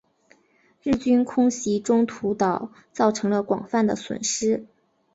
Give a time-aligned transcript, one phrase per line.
[0.81, 4.65] 日军空袭中途岛造成了广泛的损失。